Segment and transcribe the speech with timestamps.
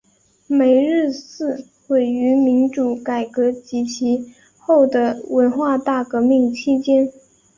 [0.47, 7.13] 梅日寺毁于民主改革及其后的文化大革命期间。